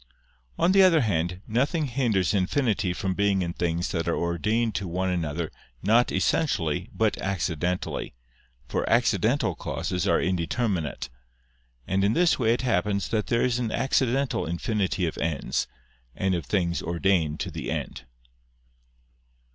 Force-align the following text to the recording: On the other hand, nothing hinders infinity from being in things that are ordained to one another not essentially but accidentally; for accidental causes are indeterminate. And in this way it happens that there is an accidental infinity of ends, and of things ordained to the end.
On 0.57 0.71
the 0.71 0.81
other 0.81 1.01
hand, 1.01 1.41
nothing 1.47 1.85
hinders 1.85 2.33
infinity 2.33 2.91
from 2.91 3.13
being 3.13 3.43
in 3.43 3.53
things 3.53 3.89
that 3.89 4.07
are 4.07 4.15
ordained 4.17 4.73
to 4.73 4.87
one 4.87 5.11
another 5.11 5.51
not 5.83 6.11
essentially 6.11 6.89
but 6.91 7.19
accidentally; 7.21 8.15
for 8.67 8.89
accidental 8.89 9.53
causes 9.53 10.07
are 10.07 10.19
indeterminate. 10.19 11.09
And 11.85 12.03
in 12.03 12.13
this 12.13 12.39
way 12.39 12.53
it 12.53 12.63
happens 12.63 13.09
that 13.09 13.27
there 13.27 13.43
is 13.43 13.59
an 13.59 13.71
accidental 13.71 14.47
infinity 14.47 15.05
of 15.05 15.19
ends, 15.19 15.67
and 16.15 16.33
of 16.33 16.47
things 16.47 16.81
ordained 16.81 17.39
to 17.41 17.51
the 17.51 17.69
end. 17.69 18.05